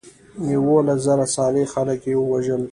یولس 0.53 0.99
زره 1.05 1.25
صالح 1.35 1.65
خلک 1.73 1.99
یې 2.09 2.15
وژل. 2.31 2.63